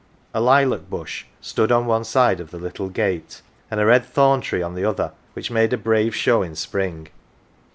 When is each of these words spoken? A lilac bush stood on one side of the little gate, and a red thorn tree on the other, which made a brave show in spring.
A 0.33 0.41
lilac 0.41 0.89
bush 0.89 1.25
stood 1.41 1.71
on 1.71 1.85
one 1.85 2.03
side 2.03 2.39
of 2.39 2.49
the 2.49 2.57
little 2.57 2.89
gate, 2.89 3.43
and 3.69 3.79
a 3.79 3.85
red 3.85 4.03
thorn 4.03 4.41
tree 4.41 4.63
on 4.63 4.73
the 4.73 4.83
other, 4.83 5.11
which 5.33 5.51
made 5.51 5.73
a 5.73 5.77
brave 5.77 6.15
show 6.15 6.41
in 6.41 6.55
spring. 6.55 7.09